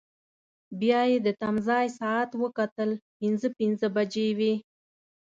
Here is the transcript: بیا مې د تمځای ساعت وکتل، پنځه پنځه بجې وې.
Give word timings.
بیا 0.79 1.01
مې 1.09 1.17
د 1.25 1.27
تمځای 1.41 1.87
ساعت 1.99 2.29
وکتل، 2.43 2.89
پنځه 3.19 3.47
پنځه 3.59 3.87
بجې 3.95 4.27
وې. 4.37 4.53